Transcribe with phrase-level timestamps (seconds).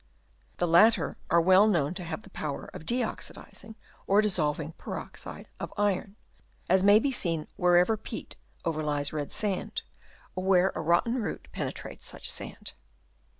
[0.57, 3.75] The latter are well known to have the power of de oxidising
[4.07, 6.15] or dissolving per oxide of iron,
[6.67, 8.35] as may be seen wherever peat
[8.65, 9.83] overlies red sand,
[10.35, 12.73] or where a rotten root penetrates such sand.